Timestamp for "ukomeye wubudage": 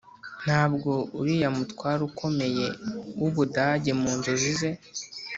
2.09-3.91